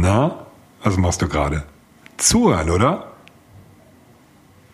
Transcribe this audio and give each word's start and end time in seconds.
Na, 0.00 0.46
was 0.84 0.96
machst 0.96 1.22
du 1.22 1.28
gerade? 1.28 1.64
Zuhören, 2.18 2.70
oder? 2.70 3.10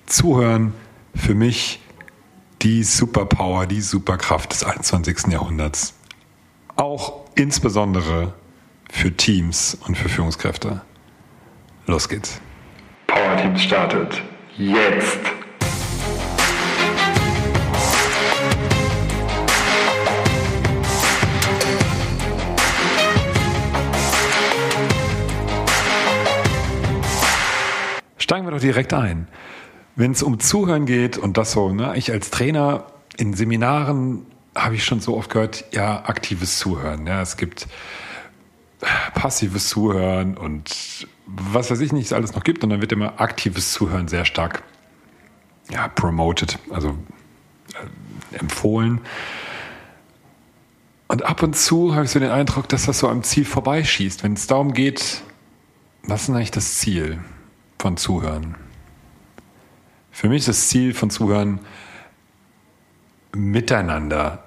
Zuhören 0.04 0.74
für 1.14 1.34
mich 1.34 1.80
die 2.60 2.82
Superpower, 2.84 3.66
die 3.66 3.80
Superkraft 3.80 4.52
des 4.52 4.64
21. 4.64 5.32
Jahrhunderts. 5.32 5.94
Auch 6.76 7.24
insbesondere 7.36 8.34
für 8.90 9.16
Teams 9.16 9.78
und 9.86 9.96
für 9.96 10.10
Führungskräfte. 10.10 10.82
Los 11.86 12.06
geht's. 12.10 12.38
Power 13.06 13.38
Teams 13.38 13.62
startet 13.62 14.20
jetzt. 14.58 15.33
Direkt 28.64 28.92
ein. 28.92 29.28
Wenn 29.96 30.10
es 30.10 30.22
um 30.22 30.40
Zuhören 30.40 30.86
geht 30.86 31.18
und 31.18 31.36
das 31.36 31.52
so, 31.52 31.72
ne, 31.72 31.92
ich 31.96 32.10
als 32.10 32.30
Trainer 32.30 32.86
in 33.16 33.34
Seminaren 33.34 34.26
habe 34.56 34.74
ich 34.74 34.84
schon 34.84 35.00
so 35.00 35.16
oft 35.16 35.30
gehört, 35.30 35.64
ja, 35.72 36.04
aktives 36.04 36.58
Zuhören. 36.58 37.06
Ja, 37.06 37.22
es 37.22 37.36
gibt 37.36 37.66
passives 39.14 39.68
Zuhören 39.68 40.36
und 40.36 41.06
was 41.26 41.70
weiß 41.70 41.80
ich 41.80 41.92
nicht, 41.92 42.06
es 42.06 42.12
alles 42.12 42.34
noch 42.34 42.44
gibt. 42.44 42.64
Und 42.64 42.70
dann 42.70 42.80
wird 42.80 42.92
immer 42.92 43.20
aktives 43.20 43.72
Zuhören 43.72 44.08
sehr 44.08 44.24
stark 44.24 44.62
ja, 45.70 45.88
promoted, 45.88 46.58
also 46.70 46.90
äh, 47.72 48.38
empfohlen. 48.38 49.00
Und 51.08 51.24
ab 51.24 51.42
und 51.42 51.56
zu 51.56 51.94
habe 51.94 52.04
ich 52.04 52.10
so 52.10 52.18
den 52.18 52.30
Eindruck, 52.30 52.68
dass 52.68 52.86
das 52.86 52.98
so 52.98 53.08
am 53.08 53.22
Ziel 53.22 53.44
vorbeischießt. 53.44 54.22
Wenn 54.22 54.34
es 54.34 54.46
darum 54.46 54.72
geht, 54.72 55.22
was 56.02 56.24
ist 56.24 56.30
eigentlich 56.30 56.50
das 56.50 56.78
Ziel 56.78 57.20
von 57.84 57.98
Zuhören? 57.98 58.54
Für 60.10 60.30
mich 60.30 60.38
ist 60.38 60.48
das 60.48 60.68
Ziel 60.68 60.94
von 60.94 61.10
Zuhören, 61.10 61.60
miteinander 63.36 64.44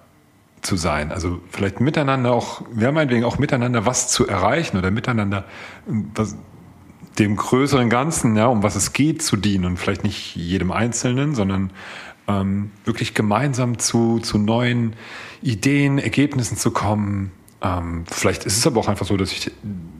zu 0.61 0.75
sein. 0.75 1.11
Also 1.11 1.39
vielleicht 1.51 1.79
miteinander 1.79 2.33
auch, 2.33 2.61
haben 2.61 2.95
meinetwegen 2.95 3.23
auch 3.23 3.37
miteinander 3.37 3.85
was 3.85 4.07
zu 4.07 4.25
erreichen 4.25 4.75
oder 4.75 4.89
miteinander 4.89 5.45
das, 6.15 6.35
dem 7.19 7.35
größeren 7.35 7.91
Ganzen, 7.91 8.35
ja, 8.35 8.47
um 8.47 8.63
was 8.63 8.75
es 8.75 8.91
geht, 8.93 9.21
zu 9.21 9.37
dienen 9.37 9.65
und 9.65 9.77
vielleicht 9.77 10.03
nicht 10.03 10.35
jedem 10.35 10.71
Einzelnen, 10.71 11.35
sondern 11.35 11.69
ähm, 12.27 12.71
wirklich 12.85 13.13
gemeinsam 13.13 13.77
zu, 13.77 14.17
zu 14.17 14.39
neuen 14.39 14.95
Ideen, 15.43 15.99
Ergebnissen 15.99 16.57
zu 16.57 16.71
kommen. 16.71 17.31
Ähm, 17.61 18.05
vielleicht 18.07 18.47
ist 18.47 18.57
es 18.57 18.65
aber 18.65 18.79
auch 18.79 18.87
einfach 18.87 19.05
so, 19.05 19.15
dass 19.15 19.31
ich 19.31 19.51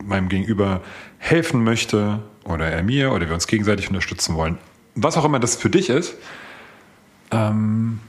meinem 0.04 0.28
Gegenüber 0.28 0.80
helfen 1.18 1.62
möchte 1.62 2.24
oder 2.48 2.66
er 2.66 2.82
mir 2.82 3.12
oder 3.12 3.26
wir 3.28 3.34
uns 3.34 3.46
gegenseitig 3.46 3.88
unterstützen 3.88 4.34
wollen. 4.34 4.58
Was 4.94 5.16
auch 5.16 5.24
immer 5.24 5.38
das 5.38 5.56
für 5.56 5.70
dich 5.70 5.90
ist, 5.90 6.16
ähm, 7.30 8.00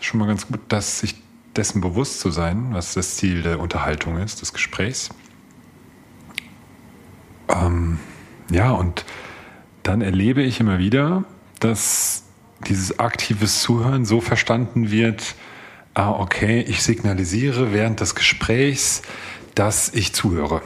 schon 0.00 0.20
mal 0.20 0.26
ganz 0.26 0.46
gut, 0.46 0.60
dass 0.68 1.00
sich 1.00 1.16
dessen 1.56 1.80
bewusst 1.80 2.20
zu 2.20 2.30
sein, 2.30 2.68
was 2.72 2.94
das 2.94 3.16
Ziel 3.16 3.42
der 3.42 3.60
Unterhaltung 3.60 4.18
ist, 4.18 4.40
des 4.40 4.52
Gesprächs. 4.52 5.10
Ähm, 7.48 7.98
ja, 8.50 8.70
und 8.70 9.04
dann 9.82 10.00
erlebe 10.00 10.42
ich 10.42 10.60
immer 10.60 10.78
wieder, 10.78 11.24
dass 11.60 12.24
dieses 12.66 12.98
aktives 12.98 13.62
Zuhören 13.62 14.04
so 14.04 14.20
verstanden 14.20 14.90
wird, 14.90 15.34
ah, 15.94 16.10
okay, 16.10 16.60
ich 16.60 16.82
signalisiere 16.82 17.72
während 17.72 18.00
des 18.00 18.14
Gesprächs, 18.14 19.02
dass 19.54 19.92
ich 19.92 20.12
zuhöre. 20.12 20.62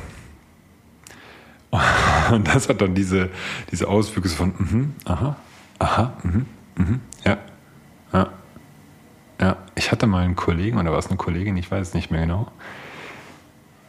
Und 2.37 2.49
das 2.49 2.69
hat 2.69 2.81
dann 2.81 2.95
diese, 2.95 3.31
diese 3.71 3.89
Auswüchse 3.89 4.35
von, 4.35 4.55
mhm, 4.57 4.95
aha, 5.05 5.37
aha, 5.79 6.17
mhm, 6.23 6.47
mhm, 6.77 7.01
ja, 7.25 7.39
ja, 8.13 8.31
ja. 9.41 9.57
Ich 9.75 9.93
hatte 9.93 10.07
mal 10.07 10.25
einen 10.25 10.37
Kollegen, 10.37 10.79
oder 10.79 10.93
war 10.93 10.99
es 10.99 11.09
eine 11.09 11.17
Kollegin, 11.17 11.57
ich 11.59 11.71
weiß 11.71 11.89
es 11.89 11.95
nicht 11.95 12.11
mehr 12.11 12.23
genau, 12.23 12.51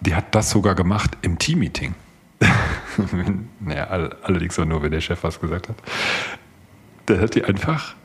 die 0.01 0.13
hat 0.13 0.35
das 0.35 0.49
sogar 0.49 0.75
gemacht 0.75 1.17
im 1.21 1.39
Teammeeting. 1.39 1.95
naja, 3.61 3.85
allerdings 3.85 4.57
nur, 4.57 4.83
wenn 4.83 4.91
der 4.91 4.99
Chef 4.99 5.23
was 5.23 5.39
gesagt 5.39 5.69
hat. 5.69 5.77
Da 7.05 7.19
hat 7.19 7.35
die 7.35 7.45
einfach, 7.45 7.95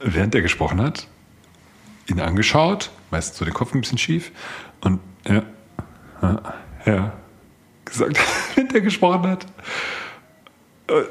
während 0.00 0.34
er 0.34 0.42
gesprochen 0.42 0.82
hat, 0.82 1.08
ihn 2.08 2.20
angeschaut, 2.20 2.90
meistens 3.10 3.38
so 3.38 3.44
den 3.46 3.54
Kopf 3.54 3.74
ein 3.74 3.80
bisschen 3.80 3.98
schief, 3.98 4.32
und 4.82 5.00
ja, 5.26 5.42
ja, 6.84 7.12
gesagt, 7.86 8.18
wenn 8.54 8.68
der 8.68 8.82
gesprochen 8.82 9.26
hat. 9.26 9.46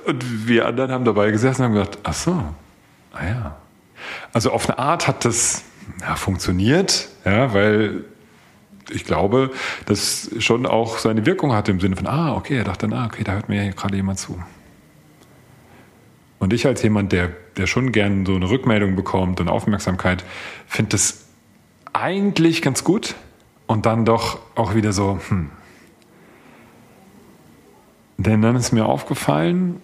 Und 0.05 0.47
wir 0.47 0.67
anderen 0.67 0.91
haben 0.91 1.03
dabei 1.03 1.31
gesessen 1.31 1.63
und 1.63 1.67
haben 1.67 1.73
gedacht, 1.73 1.97
ach 2.03 2.13
so, 2.13 2.43
ah 3.11 3.25
ja. 3.25 3.57
Also 4.31 4.51
auf 4.51 4.69
eine 4.69 4.77
Art 4.77 5.07
hat 5.07 5.25
das 5.25 5.63
ja, 6.01 6.15
funktioniert, 6.15 7.09
ja, 7.25 7.53
weil 7.53 8.05
ich 8.89 9.03
glaube, 9.03 9.51
das 9.85 10.29
schon 10.39 10.65
auch 10.65 10.99
seine 10.99 11.25
Wirkung 11.25 11.53
hatte 11.53 11.71
im 11.71 11.79
Sinne 11.79 11.95
von, 11.95 12.07
ah, 12.07 12.35
okay, 12.35 12.57
er 12.57 12.63
dachte, 12.63 12.87
ah, 12.91 13.05
okay, 13.05 13.23
da 13.23 13.33
hört 13.33 13.49
mir 13.49 13.69
gerade 13.71 13.95
jemand 13.95 14.19
zu. 14.19 14.41
Und 16.39 16.53
ich 16.53 16.67
als 16.67 16.83
jemand, 16.83 17.11
der, 17.11 17.31
der 17.57 17.65
schon 17.65 17.91
gern 17.91 18.25
so 18.25 18.35
eine 18.35 18.49
Rückmeldung 18.49 18.95
bekommt 18.95 19.39
und 19.39 19.49
Aufmerksamkeit, 19.49 20.23
finde 20.67 20.91
das 20.91 21.25
eigentlich 21.93 22.61
ganz 22.61 22.83
gut 22.83 23.15
und 23.67 23.85
dann 23.85 24.05
doch 24.05 24.39
auch 24.55 24.75
wieder 24.75 24.93
so, 24.93 25.19
hm. 25.27 25.49
Denn 28.17 28.41
dann 28.41 28.55
ist 28.55 28.71
mir 28.71 28.85
aufgefallen, 28.85 29.81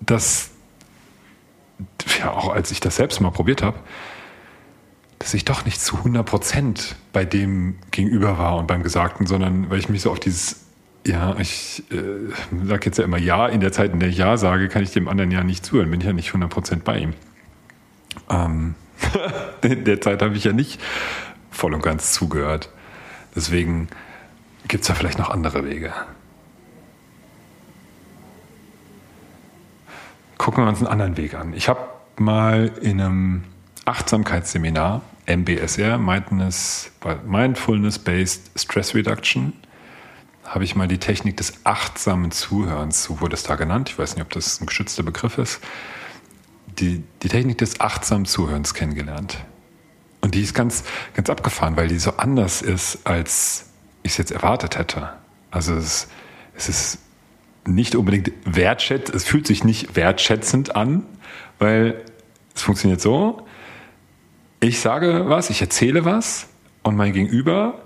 dass, 0.00 0.50
ja, 2.18 2.32
auch 2.32 2.48
als 2.48 2.70
ich 2.70 2.80
das 2.80 2.96
selbst 2.96 3.20
mal 3.20 3.30
probiert 3.30 3.62
habe, 3.62 3.78
dass 5.18 5.34
ich 5.34 5.44
doch 5.44 5.64
nicht 5.64 5.80
zu 5.80 5.96
100 5.96 6.26
Prozent 6.26 6.96
bei 7.12 7.24
dem 7.24 7.78
gegenüber 7.90 8.38
war 8.38 8.56
und 8.56 8.66
beim 8.66 8.82
Gesagten, 8.82 9.26
sondern 9.26 9.70
weil 9.70 9.78
ich 9.78 9.88
mich 9.88 10.02
so 10.02 10.10
auf 10.10 10.20
dieses, 10.20 10.66
ja, 11.06 11.36
ich 11.38 11.84
äh, 11.90 12.32
sage 12.64 12.86
jetzt 12.86 12.98
ja 12.98 13.04
immer 13.04 13.18
Ja, 13.18 13.46
in 13.46 13.60
der 13.60 13.72
Zeit, 13.72 13.92
in 13.92 14.00
der 14.00 14.08
ich 14.08 14.18
Ja 14.18 14.36
sage, 14.36 14.68
kann 14.68 14.82
ich 14.82 14.92
dem 14.92 15.08
anderen 15.08 15.30
ja 15.30 15.42
nicht 15.42 15.64
zuhören, 15.64 15.90
bin 15.90 16.00
ich 16.00 16.06
ja 16.06 16.12
nicht 16.12 16.28
100 16.28 16.50
Prozent 16.50 16.84
bei 16.84 16.98
ihm. 16.98 17.14
Ähm, 18.30 18.74
in 19.62 19.84
der 19.84 20.00
Zeit 20.00 20.22
habe 20.22 20.36
ich 20.36 20.44
ja 20.44 20.52
nicht 20.52 20.80
voll 21.50 21.74
und 21.74 21.82
ganz 21.82 22.12
zugehört. 22.12 22.70
Deswegen 23.34 23.88
gibt 24.68 24.82
es 24.82 24.88
da 24.88 24.94
vielleicht 24.94 25.18
noch 25.18 25.30
andere 25.30 25.64
Wege. 25.64 25.92
Gucken 30.46 30.62
wir 30.62 30.68
uns 30.68 30.78
einen 30.78 30.86
anderen 30.86 31.16
Weg 31.16 31.34
an. 31.34 31.52
Ich 31.54 31.68
habe 31.68 31.80
mal 32.18 32.70
in 32.80 33.00
einem 33.00 33.42
Achtsamkeitsseminar, 33.84 35.02
MBSR, 35.26 35.98
Mindfulness-Based 35.98 38.52
Stress 38.54 38.94
Reduction, 38.94 39.54
habe 40.44 40.62
ich 40.62 40.76
mal 40.76 40.86
die 40.86 40.98
Technik 40.98 41.36
des 41.36 41.54
achtsamen 41.64 42.30
Zuhörens, 42.30 43.02
so 43.02 43.20
wurde 43.20 43.34
es 43.34 43.42
da 43.42 43.56
genannt, 43.56 43.88
ich 43.88 43.98
weiß 43.98 44.14
nicht, 44.14 44.22
ob 44.22 44.30
das 44.30 44.60
ein 44.60 44.66
geschützter 44.66 45.02
Begriff 45.02 45.36
ist, 45.38 45.60
die, 46.78 47.02
die 47.24 47.28
Technik 47.28 47.58
des 47.58 47.80
achtsamen 47.80 48.24
Zuhörens 48.24 48.72
kennengelernt. 48.72 49.38
Und 50.20 50.36
die 50.36 50.42
ist 50.42 50.54
ganz, 50.54 50.84
ganz 51.14 51.28
abgefahren, 51.28 51.76
weil 51.76 51.88
die 51.88 51.98
so 51.98 52.18
anders 52.18 52.62
ist, 52.62 53.00
als 53.02 53.70
ich 54.04 54.12
es 54.12 54.18
jetzt 54.18 54.30
erwartet 54.30 54.78
hätte. 54.78 55.12
Also 55.50 55.74
es, 55.74 56.06
es 56.54 56.68
ist 56.68 56.98
nicht 57.68 57.94
unbedingt 57.94 58.32
wertschätzend, 58.44 59.14
es 59.14 59.24
fühlt 59.24 59.46
sich 59.46 59.64
nicht 59.64 59.96
wertschätzend 59.96 60.76
an, 60.76 61.04
weil 61.58 62.02
es 62.54 62.62
funktioniert 62.62 63.00
so, 63.00 63.46
ich 64.60 64.80
sage 64.80 65.28
was, 65.28 65.50
ich 65.50 65.60
erzähle 65.60 66.04
was 66.04 66.48
und 66.82 66.96
mein 66.96 67.12
Gegenüber 67.12 67.82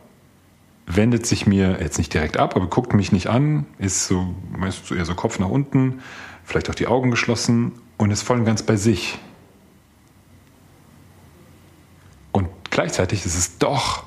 wendet 0.87 1.27
sich 1.27 1.47
mir 1.47 1.79
jetzt 1.81 1.99
nicht 1.99 2.13
direkt 2.13 2.37
ab, 2.37 2.57
aber 2.57 2.67
guckt 2.67 2.95
mich 2.95 3.13
nicht 3.13 3.29
an, 3.29 3.67
ist 3.79 4.07
so 4.07 4.35
meistens 4.57 4.91
eher 4.91 5.05
so 5.05 5.15
Kopf 5.15 5.39
nach 5.39 5.49
unten, 5.49 6.01
vielleicht 6.45 6.71
auch 6.71 6.75
die 6.75 6.87
Augen 6.87 7.11
geschlossen 7.11 7.73
und 7.97 8.11
ist 8.11 8.23
voll 8.23 8.39
und 8.39 8.45
ganz 8.45 8.63
bei 8.63 8.77
sich. 8.77 9.19
Und 12.33 12.49
gleichzeitig 12.71 13.25
ist 13.25 13.37
es 13.37 13.59
doch 13.59 14.05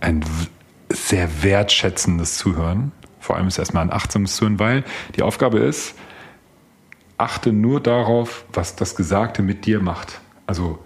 ein 0.00 0.24
sehr 0.90 1.42
wertschätzendes 1.42 2.36
Zuhören. 2.36 2.92
Vor 3.28 3.36
allem 3.36 3.48
ist 3.48 3.56
es 3.56 3.58
erstmal 3.58 3.82
ein 3.82 3.92
achtsames 3.92 4.36
Zuhören, 4.36 4.58
weil 4.58 4.84
die 5.14 5.20
Aufgabe 5.20 5.58
ist, 5.58 5.94
achte 7.18 7.52
nur 7.52 7.78
darauf, 7.78 8.46
was 8.54 8.74
das 8.74 8.96
Gesagte 8.96 9.42
mit 9.42 9.66
dir 9.66 9.80
macht. 9.80 10.22
Also 10.46 10.78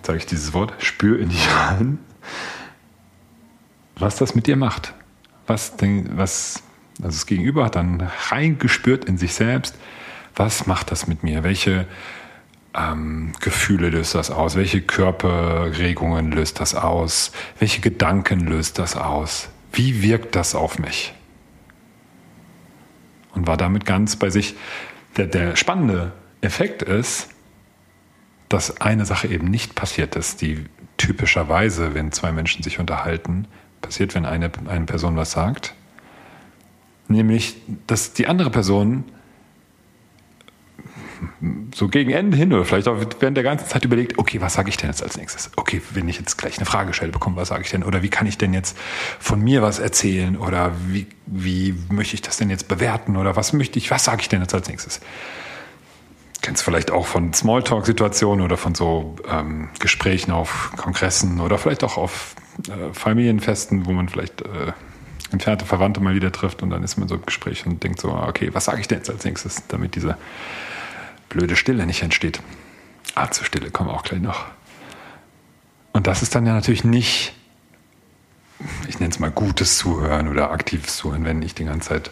sage 0.00 0.16
ich 0.16 0.24
dieses 0.24 0.54
Wort, 0.54 0.72
spür 0.78 1.20
in 1.20 1.28
dich 1.28 1.46
rein, 1.54 1.98
was 3.96 4.16
das 4.16 4.34
mit 4.34 4.46
dir 4.46 4.56
macht. 4.56 4.94
Was, 5.46 5.74
was 5.78 6.62
also 7.02 7.18
das 7.18 7.26
Gegenüber 7.26 7.66
hat 7.66 7.76
dann 7.76 8.08
reingespürt 8.30 9.04
in 9.04 9.18
sich 9.18 9.34
selbst, 9.34 9.76
was 10.34 10.66
macht 10.66 10.90
das 10.90 11.06
mit 11.06 11.22
mir? 11.22 11.44
Welche 11.44 11.86
ähm, 12.74 13.32
Gefühle 13.40 13.90
löst 13.90 14.14
das 14.14 14.30
aus? 14.30 14.56
Welche 14.56 14.80
Körperregungen 14.80 16.32
löst 16.32 16.60
das 16.60 16.74
aus? 16.74 17.30
Welche 17.58 17.82
Gedanken 17.82 18.40
löst 18.40 18.78
das 18.78 18.96
aus? 18.96 19.50
Wie 19.72 20.02
wirkt 20.02 20.36
das 20.36 20.54
auf 20.54 20.78
mich? 20.78 21.12
Und 23.34 23.46
war 23.46 23.56
damit 23.56 23.86
ganz 23.86 24.16
bei 24.16 24.30
sich. 24.30 24.54
Der, 25.16 25.26
der 25.26 25.56
spannende 25.56 26.12
Effekt 26.40 26.82
ist, 26.82 27.28
dass 28.48 28.80
eine 28.80 29.06
Sache 29.06 29.28
eben 29.28 29.48
nicht 29.48 29.74
passiert 29.74 30.16
ist, 30.16 30.42
die 30.42 30.66
typischerweise, 30.96 31.94
wenn 31.94 32.12
zwei 32.12 32.32
Menschen 32.32 32.62
sich 32.62 32.78
unterhalten, 32.78 33.46
passiert, 33.80 34.14
wenn 34.14 34.26
eine, 34.26 34.50
eine 34.68 34.84
Person 34.86 35.16
was 35.16 35.32
sagt. 35.32 35.74
Nämlich, 37.08 37.56
dass 37.86 38.12
die 38.12 38.26
andere 38.26 38.50
Person 38.50 39.04
so 41.74 41.88
gegen 41.88 42.10
Ende 42.10 42.36
hin 42.36 42.52
oder 42.52 42.64
vielleicht 42.64 42.88
auch 42.88 42.96
während 43.18 43.36
der 43.36 43.44
ganzen 43.44 43.68
Zeit 43.68 43.84
überlegt, 43.84 44.18
okay, 44.18 44.40
was 44.40 44.54
sage 44.54 44.68
ich 44.68 44.76
denn 44.76 44.88
jetzt 44.88 45.02
als 45.02 45.16
nächstes? 45.16 45.50
Okay, 45.56 45.82
wenn 45.90 46.08
ich 46.08 46.18
jetzt 46.18 46.36
gleich 46.36 46.58
eine 46.58 46.66
Frage 46.66 46.92
stelle 46.92 47.12
bekomme, 47.12 47.36
was 47.36 47.48
sage 47.48 47.62
ich 47.62 47.70
denn? 47.70 47.82
Oder 47.82 48.02
wie 48.02 48.08
kann 48.08 48.26
ich 48.26 48.38
denn 48.38 48.52
jetzt 48.54 48.76
von 49.18 49.40
mir 49.40 49.62
was 49.62 49.78
erzählen? 49.78 50.36
Oder 50.36 50.72
wie, 50.88 51.06
wie 51.26 51.74
möchte 51.90 52.14
ich 52.14 52.22
das 52.22 52.36
denn 52.36 52.50
jetzt 52.50 52.68
bewerten? 52.68 53.16
Oder 53.16 53.36
was 53.36 53.52
möchte 53.52 53.78
ich, 53.78 53.90
was 53.90 54.04
sage 54.04 54.22
ich 54.22 54.28
denn 54.28 54.40
jetzt 54.40 54.54
als 54.54 54.68
nächstes? 54.68 55.00
Kennst 56.42 56.62
vielleicht 56.62 56.90
auch 56.90 57.06
von 57.06 57.34
Smalltalk-Situationen 57.34 58.44
oder 58.44 58.56
von 58.56 58.74
so 58.74 59.16
ähm, 59.30 59.68
Gesprächen 59.78 60.32
auf 60.32 60.72
Kongressen 60.76 61.40
oder 61.40 61.58
vielleicht 61.58 61.84
auch 61.84 61.98
auf 61.98 62.34
äh, 62.68 62.94
Familienfesten, 62.94 63.86
wo 63.86 63.92
man 63.92 64.08
vielleicht 64.08 64.40
äh, 64.42 64.72
entfernte 65.32 65.64
Verwandte 65.64 66.00
mal 66.00 66.14
wieder 66.14 66.32
trifft 66.32 66.62
und 66.62 66.70
dann 66.70 66.82
ist 66.82 66.96
man 66.96 67.08
so 67.08 67.14
im 67.16 67.26
Gespräch 67.26 67.66
und 67.66 67.82
denkt 67.82 68.00
so, 68.00 68.12
okay, 68.12 68.50
was 68.52 68.64
sage 68.64 68.80
ich 68.80 68.88
denn 68.88 68.98
jetzt 68.98 69.10
als 69.10 69.24
nächstes, 69.24 69.66
damit 69.68 69.94
diese 69.94 70.16
blöde 71.30 71.56
Stille 71.56 71.86
nicht 71.86 72.02
entsteht. 72.02 72.42
Ah, 73.14 73.30
zur 73.30 73.46
Stille 73.46 73.70
kommen 73.70 73.88
wir 73.88 73.94
auch 73.94 74.02
gleich 74.02 74.20
noch. 74.20 74.44
Und 75.92 76.06
das 76.06 76.22
ist 76.22 76.34
dann 76.34 76.46
ja 76.46 76.52
natürlich 76.52 76.84
nicht, 76.84 77.32
ich 78.88 79.00
nenne 79.00 79.10
es 79.10 79.18
mal 79.18 79.30
gutes 79.30 79.78
Zuhören 79.78 80.28
oder 80.28 80.50
aktives 80.50 80.98
Zuhören, 80.98 81.24
wenn 81.24 81.40
ich 81.40 81.54
die 81.54 81.64
ganze 81.64 81.88
Zeit 81.88 82.10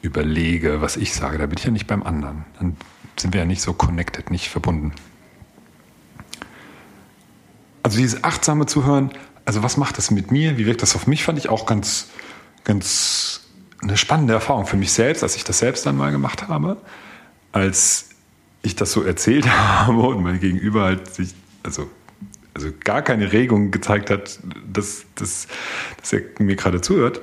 überlege, 0.00 0.80
was 0.80 0.96
ich 0.96 1.12
sage. 1.14 1.38
Da 1.38 1.46
bin 1.46 1.58
ich 1.58 1.64
ja 1.64 1.70
nicht 1.70 1.86
beim 1.86 2.02
anderen. 2.02 2.44
Dann 2.58 2.76
sind 3.16 3.34
wir 3.34 3.40
ja 3.40 3.46
nicht 3.46 3.62
so 3.62 3.72
connected, 3.72 4.30
nicht 4.30 4.48
verbunden. 4.48 4.92
Also 7.82 7.98
dieses 7.98 8.24
achtsame 8.24 8.66
Zuhören, 8.66 9.10
also 9.44 9.62
was 9.62 9.76
macht 9.76 9.98
das 9.98 10.10
mit 10.10 10.30
mir? 10.30 10.56
Wie 10.56 10.66
wirkt 10.66 10.82
das 10.82 10.94
auf 10.94 11.06
mich? 11.06 11.24
Fand 11.24 11.38
ich 11.38 11.48
auch 11.48 11.66
ganz, 11.66 12.08
ganz 12.64 13.40
eine 13.80 13.96
spannende 13.96 14.32
Erfahrung 14.32 14.66
für 14.66 14.76
mich 14.76 14.92
selbst, 14.92 15.22
als 15.22 15.36
ich 15.36 15.44
das 15.44 15.58
selbst 15.58 15.84
dann 15.84 15.96
mal 15.96 16.12
gemacht 16.12 16.48
habe, 16.48 16.76
als 17.50 18.11
ich 18.62 18.76
das 18.76 18.92
so 18.92 19.02
erzählt 19.02 19.48
habe 19.50 20.00
und 20.02 20.22
mein 20.22 20.40
Gegenüber 20.40 20.84
halt 20.84 21.14
sich, 21.14 21.34
also, 21.62 21.90
also 22.54 22.70
gar 22.84 23.02
keine 23.02 23.32
Regung 23.32 23.70
gezeigt 23.70 24.10
hat, 24.10 24.38
dass, 24.66 25.04
dass, 25.14 25.48
dass 26.00 26.12
er 26.12 26.22
mir 26.38 26.56
gerade 26.56 26.80
zuhört, 26.80 27.20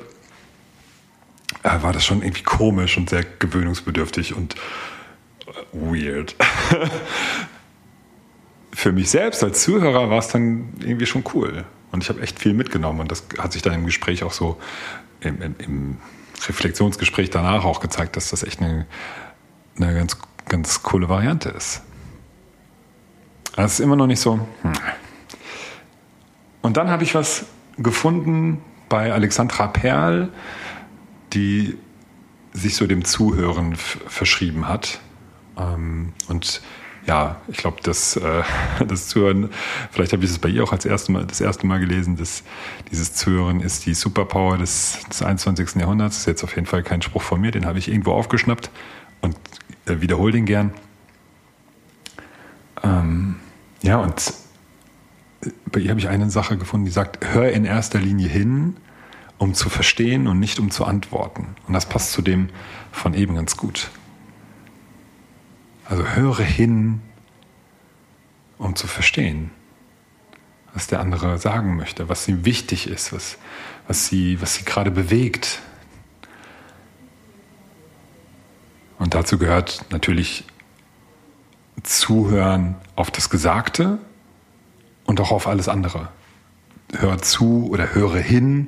äh, 1.63 1.81
war 1.81 1.93
das 1.93 2.05
schon 2.05 2.21
irgendwie 2.21 2.43
komisch 2.43 2.97
und 2.97 3.09
sehr 3.09 3.23
gewöhnungsbedürftig 3.39 4.35
und 4.35 4.55
äh, 4.55 4.59
weird. 5.73 6.35
Für 8.71 8.91
mich 8.91 9.09
selbst 9.09 9.43
als 9.43 9.63
Zuhörer 9.63 10.09
war 10.09 10.19
es 10.19 10.29
dann 10.29 10.73
irgendwie 10.79 11.05
schon 11.05 11.23
cool. 11.33 11.65
Und 11.91 12.03
ich 12.03 12.09
habe 12.09 12.21
echt 12.21 12.39
viel 12.39 12.53
mitgenommen. 12.53 12.99
Und 13.01 13.11
das 13.11 13.23
hat 13.39 13.51
sich 13.51 13.61
dann 13.61 13.73
im 13.73 13.85
Gespräch 13.85 14.23
auch 14.23 14.31
so, 14.31 14.57
im, 15.21 15.41
im, 15.41 15.55
im 15.59 15.97
Reflexionsgespräch 16.47 17.29
danach 17.29 17.65
auch 17.65 17.79
gezeigt, 17.81 18.15
dass 18.15 18.29
das 18.29 18.43
echt 18.43 18.61
eine, 18.61 18.85
eine 19.77 19.93
ganz 19.93 20.17
ganz 20.49 20.83
coole 20.83 21.07
Variante 21.07 21.49
ist. 21.49 21.81
Das 23.55 23.73
ist 23.73 23.79
immer 23.79 23.95
noch 23.95 24.07
nicht 24.07 24.19
so. 24.19 24.39
Hm. 24.61 24.73
Und 26.61 26.77
dann 26.77 26.89
habe 26.89 27.03
ich 27.03 27.15
was 27.15 27.45
gefunden 27.77 28.61
bei 28.89 29.13
Alexandra 29.13 29.67
Perl, 29.67 30.29
die 31.33 31.77
sich 32.51 32.75
so 32.75 32.87
dem 32.87 33.05
Zuhören 33.05 33.75
verschrieben 33.75 34.67
hat. 34.67 34.99
Ähm, 35.57 36.13
und 36.27 36.61
ja, 37.05 37.37
ich 37.47 37.57
glaube, 37.57 37.77
das, 37.83 38.17
äh, 38.17 38.43
das 38.87 39.07
Zuhören, 39.07 39.49
vielleicht 39.91 40.13
habe 40.13 40.23
ich 40.23 40.31
es 40.31 40.39
bei 40.39 40.49
ihr 40.49 40.63
auch 40.63 40.71
als 40.71 40.85
erste 40.85 41.11
Mal, 41.11 41.25
das 41.25 41.41
erste 41.41 41.65
Mal 41.65 41.79
gelesen, 41.79 42.17
dass 42.17 42.43
dieses 42.91 43.13
Zuhören 43.13 43.61
ist 43.61 43.85
die 43.85 43.93
Superpower 43.93 44.57
des, 44.57 44.99
des 45.09 45.21
21. 45.21 45.75
Jahrhunderts. 45.75 46.17
Das 46.17 46.21
ist 46.21 46.27
jetzt 46.27 46.43
auf 46.43 46.55
jeden 46.55 46.67
Fall 46.67 46.83
kein 46.83 47.01
Spruch 47.01 47.21
von 47.21 47.39
mir, 47.39 47.51
den 47.51 47.65
habe 47.65 47.79
ich 47.79 47.87
irgendwo 47.87 48.11
aufgeschnappt 48.13 48.69
und 49.21 49.35
äh, 49.89 50.01
wiederhole 50.01 50.31
den 50.31 50.45
gern. 50.45 50.71
Ähm, 52.83 53.35
ja, 53.81 53.97
und 53.97 54.33
bei 55.71 55.79
ihr 55.79 55.89
habe 55.89 55.99
ich 55.99 56.07
eine 56.07 56.29
Sache 56.29 56.57
gefunden, 56.57 56.85
die 56.85 56.91
sagt, 56.91 57.33
hör 57.33 57.51
in 57.51 57.65
erster 57.65 57.99
Linie 57.99 58.27
hin, 58.27 58.77
um 59.37 59.53
zu 59.53 59.69
verstehen 59.69 60.27
und 60.27 60.39
nicht 60.39 60.59
um 60.59 60.69
zu 60.69 60.85
antworten. 60.85 61.55
Und 61.67 61.73
das 61.73 61.87
passt 61.87 62.11
zu 62.11 62.21
dem 62.21 62.49
von 62.91 63.13
eben 63.13 63.35
ganz 63.35 63.55
gut. 63.55 63.89
Also 65.85 66.03
höre 66.03 66.43
hin, 66.43 67.01
um 68.57 68.75
zu 68.75 68.87
verstehen, 68.87 69.51
was 70.73 70.87
der 70.87 70.99
andere 70.99 71.37
sagen 71.37 71.77
möchte, 71.77 72.09
was 72.09 72.27
ihm 72.27 72.45
wichtig 72.45 72.87
ist, 72.87 73.13
was, 73.13 73.37
was 73.87 74.07
sie, 74.07 74.41
was 74.41 74.55
sie 74.55 74.65
gerade 74.65 74.91
bewegt, 74.91 75.61
Und 78.99 79.15
dazu 79.15 79.37
gehört 79.37 79.85
natürlich 79.89 80.45
Zuhören 81.83 82.75
auf 82.95 83.09
das 83.09 83.29
Gesagte 83.29 83.97
und 85.05 85.19
auch 85.21 85.31
auf 85.31 85.47
alles 85.47 85.69
andere. 85.69 86.09
Hör 86.93 87.21
zu 87.21 87.69
oder 87.69 87.95
höre 87.95 88.17
hin. 88.17 88.67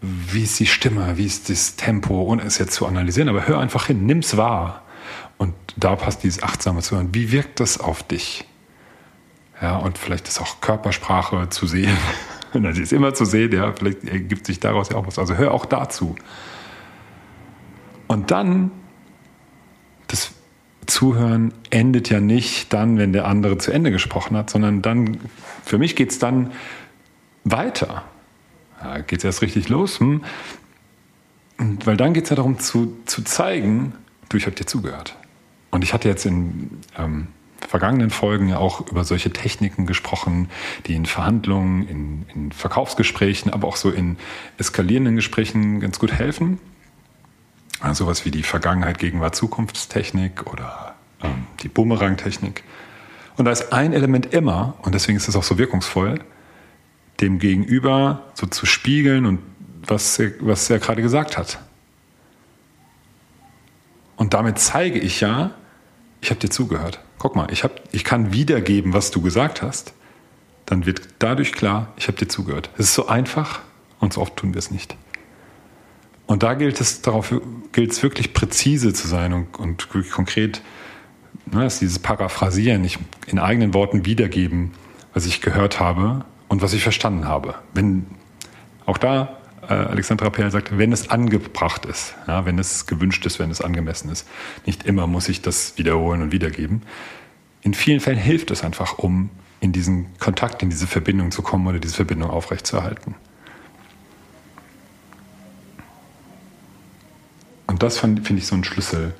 Wie 0.00 0.44
ist 0.44 0.58
die 0.60 0.66
Stimme? 0.66 1.16
Wie 1.18 1.26
ist 1.26 1.50
das 1.50 1.76
Tempo? 1.76 2.22
Ohne 2.22 2.42
es 2.42 2.58
jetzt 2.58 2.74
zu 2.74 2.86
analysieren, 2.86 3.28
aber 3.28 3.46
hör 3.46 3.58
einfach 3.58 3.86
hin, 3.86 4.06
nimm's 4.06 4.36
wahr. 4.36 4.82
Und 5.36 5.54
da 5.76 5.96
passt 5.96 6.22
dieses 6.22 6.42
achtsame 6.42 6.82
Zuhören. 6.82 7.12
Wie 7.12 7.32
wirkt 7.32 7.58
das 7.58 7.80
auf 7.80 8.04
dich? 8.04 8.44
Ja, 9.60 9.76
und 9.76 9.98
vielleicht 9.98 10.28
ist 10.28 10.40
auch 10.40 10.60
Körpersprache 10.60 11.48
zu 11.50 11.66
sehen. 11.66 11.96
Das 12.54 12.76
ist 12.76 12.92
immer 12.92 13.14
zu 13.14 13.24
sehen, 13.24 13.50
ja. 13.50 13.72
Vielleicht 13.72 14.04
ergibt 14.04 14.44
sich 14.44 14.60
daraus 14.60 14.90
ja 14.90 14.96
auch 14.96 15.06
was. 15.06 15.18
Also 15.18 15.36
hör 15.36 15.54
auch 15.54 15.64
dazu. 15.64 16.16
Und 18.08 18.30
dann 18.30 18.70
Zuhören 20.92 21.54
endet 21.70 22.10
ja 22.10 22.20
nicht 22.20 22.72
dann, 22.74 22.98
wenn 22.98 23.14
der 23.14 23.26
andere 23.26 23.56
zu 23.56 23.72
Ende 23.72 23.90
gesprochen 23.90 24.36
hat, 24.36 24.50
sondern 24.50 24.82
dann, 24.82 25.18
für 25.64 25.78
mich 25.78 25.96
geht 25.96 26.10
es 26.10 26.18
dann 26.18 26.52
weiter. 27.44 28.04
Ja, 28.82 28.98
geht 28.98 29.20
es 29.20 29.24
erst 29.24 29.40
richtig 29.40 29.70
los. 29.70 30.00
Hm? 30.00 30.22
weil 31.84 31.96
dann 31.96 32.12
geht 32.12 32.24
es 32.24 32.30
ja 32.30 32.36
darum 32.36 32.58
zu, 32.58 32.96
zu 33.06 33.22
zeigen, 33.22 33.94
du, 34.28 34.36
ich 34.36 34.46
habe 34.46 34.56
dir 34.56 34.66
zugehört. 34.66 35.16
Und 35.70 35.84
ich 35.84 35.94
hatte 35.94 36.08
jetzt 36.08 36.26
in 36.26 36.80
ähm, 36.98 37.28
vergangenen 37.60 38.10
Folgen 38.10 38.48
ja 38.48 38.58
auch 38.58 38.90
über 38.90 39.04
solche 39.04 39.32
Techniken 39.32 39.86
gesprochen, 39.86 40.50
die 40.86 40.94
in 40.94 41.06
Verhandlungen, 41.06 41.88
in, 41.88 42.26
in 42.34 42.52
Verkaufsgesprächen, 42.52 43.52
aber 43.52 43.68
auch 43.68 43.76
so 43.76 43.90
in 43.90 44.16
eskalierenden 44.58 45.16
Gesprächen 45.16 45.80
ganz 45.80 45.98
gut 45.98 46.12
helfen. 46.12 46.58
Also 47.82 48.04
sowas 48.04 48.24
wie 48.24 48.30
die 48.30 48.44
Vergangenheit, 48.44 48.98
Gegenwart, 48.98 49.34
Zukunftstechnik 49.34 50.46
oder 50.52 50.94
ähm, 51.22 51.46
die 51.62 51.68
Bumerang-Technik. 51.68 52.62
Und 53.36 53.46
da 53.46 53.50
ist 53.50 53.72
ein 53.72 53.92
Element 53.92 54.32
immer, 54.32 54.74
und 54.82 54.94
deswegen 54.94 55.16
ist 55.16 55.28
es 55.28 55.34
auch 55.34 55.42
so 55.42 55.58
wirkungsvoll, 55.58 56.20
dem 57.20 57.38
Gegenüber 57.38 58.22
so 58.34 58.46
zu 58.46 58.66
spiegeln 58.66 59.26
und 59.26 59.40
was 59.86 60.18
er, 60.18 60.32
was 60.40 60.70
er 60.70 60.78
gerade 60.78 61.02
gesagt 61.02 61.36
hat. 61.36 61.58
Und 64.16 64.34
damit 64.34 64.58
zeige 64.58 65.00
ich 65.00 65.20
ja, 65.20 65.50
ich 66.20 66.30
habe 66.30 66.38
dir 66.38 66.50
zugehört. 66.50 67.00
Guck 67.18 67.34
mal, 67.34 67.50
ich, 67.50 67.64
hab, 67.64 67.80
ich 67.92 68.04
kann 68.04 68.32
wiedergeben, 68.32 68.92
was 68.92 69.10
du 69.10 69.20
gesagt 69.20 69.62
hast. 69.62 69.92
Dann 70.66 70.86
wird 70.86 71.02
dadurch 71.18 71.52
klar, 71.52 71.88
ich 71.96 72.06
habe 72.06 72.16
dir 72.16 72.28
zugehört. 72.28 72.70
Es 72.74 72.86
ist 72.86 72.94
so 72.94 73.08
einfach 73.08 73.60
und 73.98 74.12
so 74.12 74.20
oft 74.20 74.36
tun 74.36 74.54
wir 74.54 74.58
es 74.58 74.70
nicht. 74.70 74.96
Und 76.26 76.42
da 76.42 76.54
gilt 76.54 76.80
es 76.80 77.02
darauf, 77.02 77.34
gilt 77.72 77.92
es 77.92 78.02
wirklich 78.02 78.32
präzise 78.32 78.92
zu 78.92 79.08
sein 79.08 79.32
und, 79.32 79.58
und 79.58 79.88
konkret, 80.10 80.62
ne, 81.46 81.66
ist 81.66 81.80
dieses 81.80 81.98
Paraphrasieren, 81.98 82.82
nicht 82.82 82.98
in 83.26 83.38
eigenen 83.38 83.74
Worten 83.74 84.06
wiedergeben, 84.06 84.72
was 85.14 85.26
ich 85.26 85.40
gehört 85.40 85.80
habe 85.80 86.24
und 86.48 86.62
was 86.62 86.72
ich 86.72 86.82
verstanden 86.82 87.26
habe. 87.26 87.54
Wenn 87.74 88.06
auch 88.86 88.98
da 88.98 89.38
äh, 89.62 89.74
Alexandra 89.74 90.30
Perl 90.30 90.50
sagt, 90.50 90.76
wenn 90.76 90.92
es 90.92 91.10
angebracht 91.10 91.86
ist, 91.86 92.14
ja, 92.26 92.44
wenn 92.46 92.58
es 92.58 92.86
gewünscht 92.86 93.24
ist, 93.26 93.38
wenn 93.38 93.50
es 93.50 93.60
angemessen 93.60 94.10
ist. 94.10 94.26
Nicht 94.66 94.84
immer 94.84 95.06
muss 95.06 95.28
ich 95.28 95.42
das 95.42 95.78
wiederholen 95.78 96.22
und 96.22 96.32
wiedergeben. 96.32 96.82
In 97.62 97.74
vielen 97.74 98.00
Fällen 98.00 98.18
hilft 98.18 98.50
es 98.50 98.64
einfach, 98.64 98.98
um 98.98 99.30
in 99.60 99.72
diesen 99.72 100.06
Kontakt, 100.18 100.62
in 100.62 100.70
diese 100.70 100.86
Verbindung 100.86 101.30
zu 101.30 101.42
kommen 101.42 101.66
oder 101.66 101.78
diese 101.78 101.94
Verbindung 101.94 102.30
aufrechtzuerhalten. 102.30 103.14
Das 107.82 107.98
finde 107.98 108.22
ich 108.36 108.46
so 108.46 108.54
ein 108.54 108.62
Schlüssel. 108.62 109.12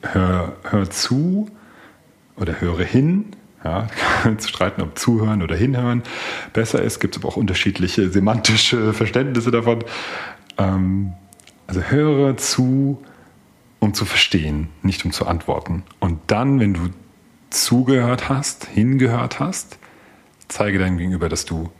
Hör, 0.00 0.56
hör 0.62 0.88
zu 0.88 1.50
oder 2.36 2.58
höre 2.58 2.84
hin, 2.84 3.36
Ja, 3.62 3.88
zu 4.38 4.48
streiten, 4.48 4.80
ob 4.80 4.98
zuhören 4.98 5.42
oder 5.42 5.56
hinhören 5.56 6.02
besser 6.54 6.82
ist. 6.82 7.00
Gibt 7.00 7.16
es 7.16 7.22
aber 7.22 7.28
auch 7.28 7.36
unterschiedliche 7.36 8.08
semantische 8.10 8.92
Verständnisse 8.94 9.50
davon. 9.50 9.84
Ähm, 10.56 11.12
also 11.66 11.82
höre 11.82 12.38
zu, 12.38 13.04
um 13.78 13.92
zu 13.92 14.06
verstehen, 14.06 14.68
nicht 14.82 15.04
um 15.04 15.12
zu 15.12 15.26
antworten. 15.26 15.82
Und 16.00 16.18
dann, 16.28 16.60
wenn 16.60 16.72
du 16.72 16.88
zugehört 17.50 18.30
hast, 18.30 18.68
hingehört 18.68 19.38
hast, 19.38 19.78
zeige 20.48 20.78
deinem 20.78 20.96
Gegenüber, 20.96 21.28
dass 21.28 21.44
du 21.44 21.70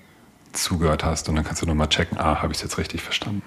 zugehört 0.52 1.04
hast. 1.04 1.30
Und 1.30 1.36
dann 1.36 1.44
kannst 1.44 1.62
du 1.62 1.66
nochmal 1.66 1.88
checken, 1.88 2.18
ah, 2.18 2.42
habe 2.42 2.52
ich 2.52 2.58
es 2.58 2.62
jetzt 2.64 2.76
richtig 2.76 3.00
verstanden. 3.00 3.42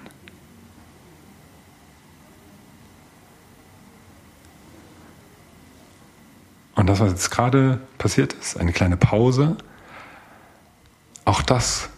Das, 6.98 7.06
was 7.06 7.12
jetzt 7.12 7.30
gerade 7.30 7.80
passiert 7.98 8.32
ist, 8.34 8.58
eine 8.58 8.72
kleine 8.72 8.96
Pause, 8.96 9.56
auch 11.24 11.42
das 11.42 11.90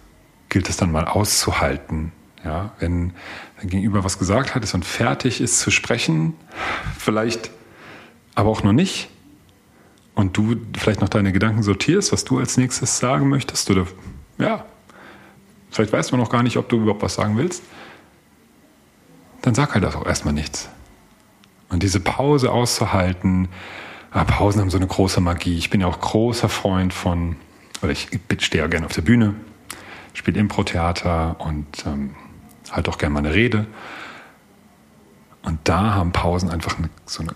gilt 0.48 0.68
es 0.68 0.76
dann 0.76 0.92
mal 0.92 1.06
auszuhalten. 1.06 2.12
Ja, 2.44 2.72
wenn 2.78 3.12
dein 3.58 3.68
Gegenüber 3.68 4.02
was 4.02 4.18
gesagt 4.18 4.54
hat 4.54 4.64
ist 4.64 4.72
und 4.74 4.84
fertig 4.84 5.40
ist 5.40 5.60
zu 5.60 5.70
sprechen, 5.70 6.34
vielleicht 6.98 7.50
aber 8.34 8.48
auch 8.48 8.62
noch 8.62 8.72
nicht, 8.72 9.10
und 10.14 10.36
du 10.36 10.56
vielleicht 10.76 11.00
noch 11.00 11.08
deine 11.08 11.32
Gedanken 11.32 11.62
sortierst, 11.62 12.12
was 12.12 12.24
du 12.24 12.38
als 12.38 12.56
nächstes 12.56 12.98
sagen 12.98 13.28
möchtest, 13.28 13.70
oder 13.70 13.86
ja, 14.38 14.64
vielleicht 15.70 15.92
weißt 15.92 16.12
du 16.12 16.16
noch 16.16 16.30
gar 16.30 16.42
nicht, 16.42 16.56
ob 16.56 16.68
du 16.68 16.78
überhaupt 16.78 17.02
was 17.02 17.14
sagen 17.14 17.36
willst, 17.36 17.62
dann 19.42 19.54
sag 19.54 19.74
halt 19.74 19.84
auch 19.84 20.06
erstmal 20.06 20.34
nichts. 20.34 20.68
Und 21.68 21.82
diese 21.82 22.00
Pause 22.00 22.50
auszuhalten, 22.50 23.48
Ah, 24.12 24.24
Pausen 24.24 24.60
haben 24.60 24.70
so 24.70 24.76
eine 24.76 24.88
große 24.88 25.20
Magie. 25.20 25.56
Ich 25.56 25.70
bin 25.70 25.80
ja 25.80 25.86
auch 25.86 26.00
großer 26.00 26.48
Freund 26.48 26.92
von, 26.92 27.36
oder 27.80 27.92
ich 27.92 28.08
stehe 28.38 28.62
ja 28.62 28.68
gerne 28.68 28.86
auf 28.86 28.92
der 28.92 29.02
Bühne, 29.02 29.34
spiele 30.14 30.40
Impro-Theater 30.40 31.36
und 31.38 31.86
ähm, 31.86 32.16
halt 32.70 32.88
auch 32.88 32.98
gerne 32.98 33.12
mal 33.12 33.20
eine 33.20 33.34
Rede. 33.34 33.66
Und 35.42 35.60
da 35.64 35.94
haben 35.94 36.10
Pausen 36.12 36.50
einfach 36.50 36.76
eine, 36.78 36.90
so 37.06 37.22
eine 37.22 37.34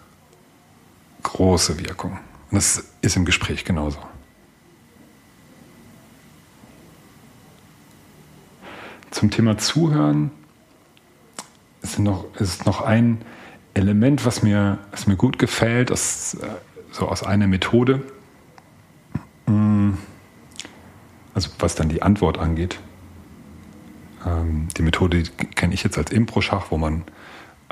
große 1.23 1.79
Wirkung. 1.79 2.19
Und 2.51 2.57
das 2.57 2.85
ist 3.03 3.17
im 3.17 3.25
Gespräch 3.25 3.65
genauso. 3.65 3.99
Zum 9.13 9.31
Thema 9.31 9.59
Zuhören 9.59 10.33
ist 11.83 12.01
noch, 12.01 12.25
ist 12.35 12.67
noch 12.67 12.81
ein 12.81 13.25
Element, 13.75 14.25
was 14.25 14.43
mir, 14.43 14.79
was 14.91 15.07
mir 15.07 15.17
gut 15.17 15.39
gefällt, 15.39 15.91
aus, 15.91 16.35
äh, 16.35 16.47
so 16.93 17.09
aus 17.09 17.23
einer 17.23 17.47
Methode, 17.47 18.03
mm, 19.47 19.93
also 21.35 21.51
was 21.59 21.75
dann 21.75 21.89
die 21.89 22.03
Antwort 22.03 22.39
angeht. 22.39 22.79
Ähm, 24.25 24.69
die 24.77 24.83
Methode 24.83 25.25
kenne 25.55 25.75
ich 25.75 25.83
jetzt 25.83 25.99
als 25.99 26.13
Impro-Schach, 26.13 26.67
wo 26.71 26.79
man 26.79 27.05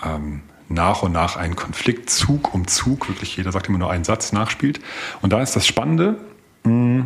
ähm, 0.03 0.43
nach 0.69 1.03
und 1.03 1.13
nach 1.13 1.37
einen 1.37 1.55
Konflikt 1.55 2.11
Zug 2.11 2.53
um 2.53 2.67
Zug, 2.67 3.09
wirklich 3.09 3.37
jeder 3.37 3.53
sagt 3.53 3.69
immer 3.69 3.79
nur 3.79 3.91
einen 3.91 4.05
Satz, 4.05 4.33
nachspielt. 4.33 4.81
Und 5.21 5.33
da 5.33 5.41
ist 5.43 5.55
das 5.55 5.67
Spannende, 5.67 6.19
mm, 6.65 7.03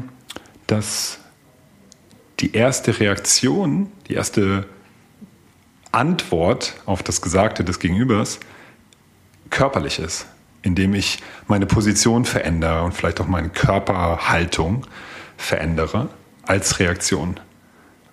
dass 0.66 1.18
die 2.40 2.52
erste 2.52 2.98
Reaktion, 3.00 3.90
die 4.08 4.14
erste 4.14 4.66
Antwort 5.92 6.74
auf 6.86 7.02
das 7.02 7.22
Gesagte 7.22 7.64
des 7.64 7.78
Gegenübers 7.78 8.40
körperlich 9.50 9.98
ist, 9.98 10.26
indem 10.62 10.94
ich 10.94 11.22
meine 11.46 11.66
Position 11.66 12.24
verändere 12.24 12.82
und 12.82 12.92
vielleicht 12.92 13.20
auch 13.20 13.26
meine 13.26 13.48
Körperhaltung 13.48 14.86
verändere 15.36 16.08
als 16.42 16.78
Reaktion. 16.78 17.40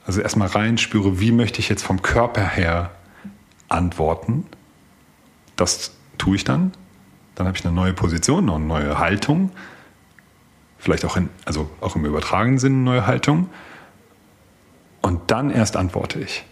Also 0.06 0.22
erstmal 0.22 0.50
rein 0.50 0.78
spüre, 0.78 1.20
wie 1.20 1.32
möchte 1.32 1.60
ich 1.60 1.70
jetzt 1.70 1.84
vom 1.84 2.02
Körper 2.02 2.46
her 2.46 2.92
antworten. 3.70 4.46
Das 5.56 5.92
tue 6.18 6.36
ich 6.36 6.44
dann. 6.44 6.74
Dann 7.36 7.48
habe 7.48 7.58
ich 7.58 7.66
eine 7.66 7.74
neue 7.74 7.94
Position, 7.94 8.50
eine 8.50 8.60
neue 8.64 9.00
Haltung. 9.00 9.52
Vielleicht 10.78 11.06
auch, 11.06 11.16
in, 11.16 11.30
also 11.46 11.70
auch 11.82 11.96
im 11.96 12.06
übertragenen 12.06 12.60
Sinn 12.60 12.74
eine 12.74 12.84
neue 12.84 13.08
Haltung. 13.08 13.50
Und 15.02 15.32
dann 15.32 15.50
erst 15.50 15.78
antworte 15.78 16.20
ich. 16.20 16.44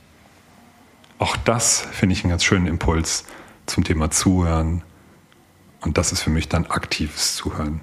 Auch 1.19 1.38
das 1.38 1.81
finde 1.91 2.13
ich 2.13 2.23
einen 2.23 2.31
ganz 2.31 2.43
schönen 2.43 2.65
Impuls, 2.65 3.25
zum 3.65 3.83
Thema 3.83 4.11
Zuhören. 4.11 4.83
Und 5.81 5.97
das 5.97 6.11
ist 6.11 6.21
für 6.21 6.29
mich 6.29 6.49
dann 6.49 6.65
aktives 6.67 7.35
Zuhören. 7.35 7.81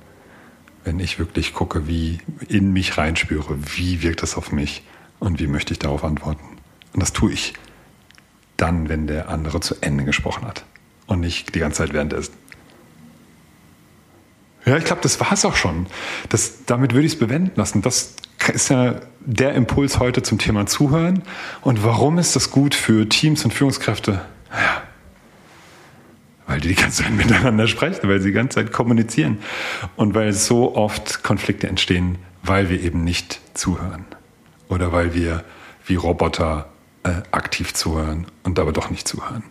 Wenn 0.85 1.01
ich 1.01 1.19
wirklich 1.19 1.55
gucke, 1.55 1.87
wie 1.87 2.19
in 2.49 2.73
mich 2.73 2.97
reinspüre, 2.97 3.59
wie 3.77 4.03
wirkt 4.03 4.23
das 4.23 4.37
auf 4.37 4.53
mich 4.53 4.85
und 5.19 5.41
wie 5.41 5.47
möchte 5.47 5.73
ich 5.73 5.79
darauf 5.79 6.05
antworten. 6.05 6.59
Und 6.93 7.03
das 7.03 7.13
tue 7.13 7.33
ich 7.33 7.55
dann, 8.57 8.89
wenn 8.89 9.07
der 9.07 9.29
andere 9.29 9.61
zu 9.61 9.77
Ende 9.81 10.05
gesprochen 10.05 10.47
hat 10.47 10.65
und 11.07 11.21
nicht 11.21 11.55
die 11.55 11.61
ganze 11.61 11.79
Zeit 11.79 11.93
währenddessen. 11.93 12.35
Ja, 14.65 14.77
ich 14.77 14.85
glaube, 14.85 15.01
das 15.03 15.19
war 15.21 15.33
es 15.33 15.45
auch 15.45 15.57
schon. 15.57 15.87
Das, 16.29 16.65
damit 16.67 16.93
würde 16.93 17.07
ich 17.07 17.15
es 17.15 17.19
bewenden 17.19 17.53
lassen. 17.57 17.83
Das 17.83 18.15
ist 18.53 18.69
ja 18.69 19.01
der 19.21 19.55
Impuls 19.55 19.99
heute 19.99 20.23
zum 20.23 20.39
Thema 20.39 20.67
Zuhören. 20.67 21.23
Und 21.63 21.85
warum 21.85 22.19
ist 22.19 22.37
das 22.37 22.51
gut 22.51 22.75
für 22.75 23.09
Teams 23.09 23.45
und 23.45 23.53
Führungskräfte? 23.53 24.21
Ja, 24.53 24.83
die 26.69 26.75
ganze 26.75 27.03
Zeit 27.03 27.13
miteinander 27.13 27.67
sprechen, 27.67 28.09
weil 28.09 28.21
sie 28.21 28.29
die 28.29 28.35
ganze 28.35 28.57
Zeit 28.57 28.73
kommunizieren 28.73 29.39
und 29.97 30.15
weil 30.15 30.33
so 30.33 30.75
oft 30.77 31.23
Konflikte 31.23 31.69
entstehen, 31.69 32.19
weil 32.43 32.69
wir 32.71 32.81
eben 32.81 33.05
nicht 33.05 33.41
zuhören 33.55 34.05
oder 34.69 34.93
weil 34.93 35.15
wir 35.15 35.45
wie 35.87 35.97
Roboter 35.97 36.69
äh, 37.03 37.23
aktiv 37.31 37.75
zuhören 37.75 38.27
und 38.45 38.59
aber 38.59 38.73
doch 38.73 38.91
nicht 38.91 39.09
zuhören. 39.09 39.43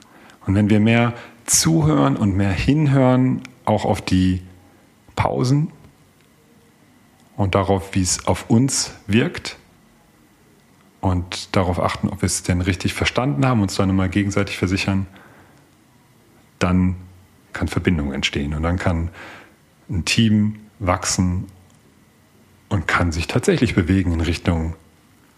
Und 0.45 0.55
wenn 0.55 0.69
wir 0.69 0.79
mehr 0.79 1.13
zuhören 1.45 2.15
und 2.15 2.35
mehr 2.35 2.51
hinhören, 2.51 3.41
auch 3.65 3.85
auf 3.85 4.01
die 4.01 4.41
Pausen 5.15 5.71
und 7.35 7.55
darauf, 7.55 7.95
wie 7.95 8.01
es 8.01 8.27
auf 8.27 8.49
uns 8.49 8.93
wirkt 9.07 9.57
und 11.01 11.55
darauf 11.55 11.79
achten, 11.79 12.09
ob 12.09 12.21
wir 12.21 12.27
es 12.27 12.43
denn 12.43 12.61
richtig 12.61 12.93
verstanden 12.93 13.45
haben, 13.45 13.61
uns 13.61 13.75
dann 13.75 13.89
immer 13.89 14.07
gegenseitig 14.07 14.57
versichern, 14.57 15.07
dann 16.59 16.95
kann 17.57 17.67
Verbindung 17.67 18.13
entstehen 18.13 18.53
und 18.53 18.61
dann 18.61 18.77
kann 18.77 19.09
ein 19.89 20.05
Team 20.05 20.59
wachsen 20.77 21.47
und 22.69 22.87
kann 22.87 23.11
sich 23.11 23.25
tatsächlich 23.25 23.73
bewegen 23.73 24.11
in 24.11 24.21
Richtung 24.21 24.75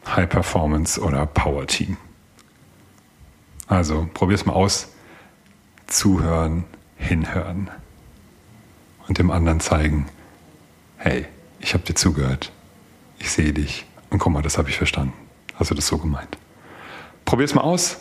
High 0.06 0.28
Performance 0.28 1.00
oder 1.00 1.26
Power 1.26 1.66
Team. 1.66 1.96
Also 3.68 4.10
probier 4.14 4.36
es 4.36 4.46
mal 4.46 4.54
aus. 4.54 4.90
Zuhören, 5.88 6.66
hinhören 6.98 7.72
und 9.08 9.18
dem 9.18 9.32
anderen 9.32 9.62
zeigen, 9.62 10.08
hey, 10.98 11.26
ich 11.60 11.74
habe 11.74 11.84
dir 11.84 11.96
zugehört, 11.96 12.52
ich 13.18 13.32
sehe 13.32 13.54
dich 13.54 13.86
und 14.10 14.20
guck 14.20 14.34
mal, 14.34 14.42
das 14.42 14.58
habe 14.58 14.70
ich 14.70 14.78
verstanden. 14.78 15.14
Hast 15.56 15.72
du 15.72 15.76
das 15.76 15.88
so 15.88 15.98
gemeint? 15.98 16.38
Probier 17.24 17.46
es 17.46 17.56
mal 17.56 17.62
aus. 17.62 17.98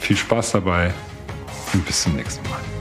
Viel 0.00 0.16
Spaß 0.16 0.52
dabei 0.52 0.92
und 1.72 1.86
bis 1.86 2.02
zum 2.02 2.16
nächsten 2.16 2.48
Mal. 2.48 2.77